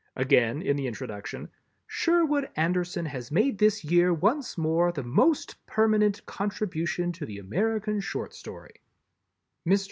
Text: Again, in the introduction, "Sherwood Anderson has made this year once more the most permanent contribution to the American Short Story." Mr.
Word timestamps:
Again, 0.15 0.63
in 0.63 0.77
the 0.77 0.87
introduction, 0.87 1.49
"Sherwood 1.85 2.49
Anderson 2.55 3.05
has 3.05 3.29
made 3.31 3.59
this 3.59 3.83
year 3.83 4.11
once 4.11 4.57
more 4.57 4.91
the 4.91 5.03
most 5.03 5.63
permanent 5.67 6.25
contribution 6.25 7.11
to 7.11 7.23
the 7.27 7.37
American 7.37 7.99
Short 7.99 8.33
Story." 8.33 8.81
Mr. 9.63 9.79